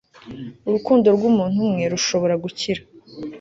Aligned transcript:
urukundo 0.67 1.07
rw'umuntu 1.15 1.57
umwe 1.67 1.83
rushobora 1.93 2.35
gukira 2.43 2.81